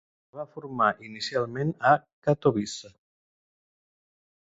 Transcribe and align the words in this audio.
Es 0.29 0.35
va 0.37 0.43
formar 0.53 0.87
inicialment 1.07 1.73
a 1.89 1.91
Katowice. 2.29 2.91